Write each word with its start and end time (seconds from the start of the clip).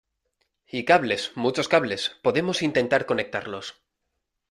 y 0.65 0.83
cables, 0.83 1.33
muchos 1.35 1.67
cables, 1.67 2.17
podemos 2.23 2.63
intentar 2.63 3.05
conectarlos 3.05 3.83